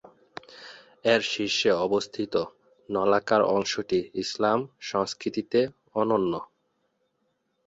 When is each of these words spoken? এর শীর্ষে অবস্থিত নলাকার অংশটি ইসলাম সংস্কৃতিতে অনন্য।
এর 1.05 1.21
শীর্ষে 1.31 1.69
অবস্থিত 1.85 2.33
নলাকার 2.89 3.41
অংশটি 3.55 3.99
ইসলাম 4.23 4.59
সংস্কৃতিতে 4.81 5.59
অনন্য। 5.95 6.33